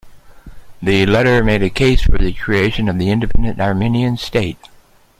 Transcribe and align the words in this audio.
The 0.81 1.05
letter 1.05 1.43
made 1.43 1.61
a 1.61 1.69
case 1.69 2.01
for 2.01 2.17
the 2.17 2.33
creation 2.33 2.89
of 2.89 2.95
an 2.95 3.03
independent 3.03 3.59
Armenian 3.61 4.17
state. 4.17 4.57